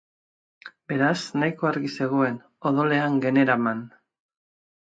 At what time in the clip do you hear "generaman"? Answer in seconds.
3.27-3.85